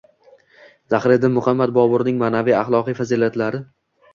[0.93, 3.63] Zahiriddin Muhammad Boburning ma’naviy-axloqiy fazilatlari